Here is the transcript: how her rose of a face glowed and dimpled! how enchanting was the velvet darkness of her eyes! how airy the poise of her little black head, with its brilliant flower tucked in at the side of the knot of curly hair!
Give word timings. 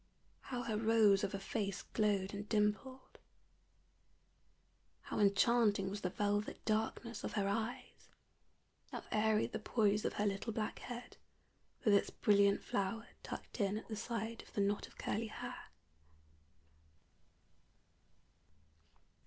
how 0.45 0.63
her 0.63 0.77
rose 0.77 1.23
of 1.23 1.35
a 1.35 1.39
face 1.39 1.83
glowed 1.93 2.33
and 2.33 2.49
dimpled! 2.49 3.19
how 5.01 5.19
enchanting 5.19 5.91
was 5.91 6.01
the 6.01 6.09
velvet 6.09 6.65
darkness 6.65 7.23
of 7.23 7.33
her 7.33 7.47
eyes! 7.47 8.09
how 8.91 9.03
airy 9.11 9.45
the 9.45 9.59
poise 9.59 10.03
of 10.03 10.13
her 10.13 10.25
little 10.25 10.51
black 10.51 10.79
head, 10.79 11.17
with 11.85 11.93
its 11.93 12.09
brilliant 12.09 12.63
flower 12.63 13.09
tucked 13.21 13.61
in 13.61 13.77
at 13.77 13.87
the 13.89 13.95
side 13.95 14.41
of 14.41 14.51
the 14.53 14.61
knot 14.61 14.87
of 14.87 14.97
curly 14.97 15.27
hair! 15.27 15.65